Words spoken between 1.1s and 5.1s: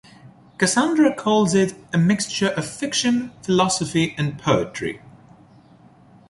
calls it "a mixture of fiction, philosophy and poetry".